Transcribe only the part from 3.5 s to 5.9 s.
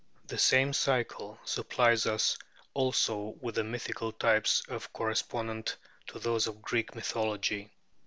the mythical types correspondent